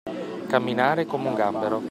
[0.47, 1.79] Camminare come un gambero.